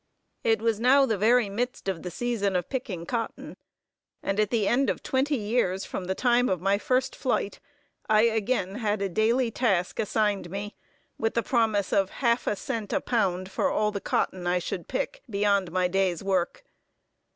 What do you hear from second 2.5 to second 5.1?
of picking cotton, and, at the end of